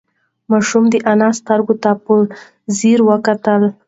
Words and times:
ماشوم 0.49 0.83
د 0.93 0.95
انا 1.11 1.29
سترگو 1.39 1.75
ته 1.83 1.91
په 2.05 2.13
ځير 2.77 2.99
وکتل. 3.09 3.61